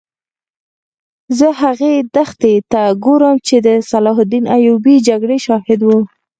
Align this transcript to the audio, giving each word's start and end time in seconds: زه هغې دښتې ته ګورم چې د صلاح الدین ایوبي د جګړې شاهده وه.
زه 1.37 1.47
هغې 1.61 1.93
دښتې 2.15 2.53
ته 2.71 2.81
ګورم 3.03 3.35
چې 3.47 3.55
د 3.65 3.67
صلاح 3.89 4.17
الدین 4.23 4.45
ایوبي 4.55 4.95
د 4.99 5.05
جګړې 5.09 5.37
شاهده 5.45 5.83
وه. 5.89 5.99